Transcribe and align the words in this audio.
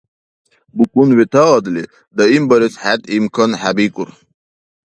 БукӀун 0.75 1.09
ветаадли, 1.19 1.83
даимбарес 2.15 2.75
хӀед 2.81 3.01
имкан 3.17 3.51
хӀебикӀур. 3.59 4.09